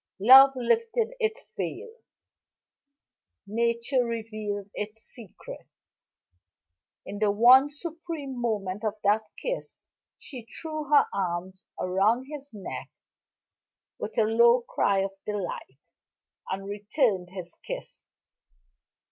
Love 0.19 0.53
lifted 0.55 1.13
its 1.19 1.47
veil, 1.55 1.95
Nature 3.45 4.03
revealed 4.03 4.67
its 4.73 5.03
secrets, 5.03 5.69
in 7.05 7.19
the 7.19 7.29
one 7.29 7.69
supreme 7.69 8.35
moment 8.35 8.83
of 8.83 8.95
that 9.03 9.21
kiss. 9.37 9.77
She 10.17 10.47
threw 10.47 10.85
her 10.85 11.05
arms 11.13 11.63
around 11.79 12.25
his 12.25 12.51
neck 12.51 12.89
with 13.99 14.17
a 14.17 14.23
low 14.23 14.61
cry 14.61 15.01
of 15.03 15.11
delight 15.23 15.77
and 16.49 16.65
returned 16.67 17.29
his 17.29 17.53
kiss. 17.63 18.07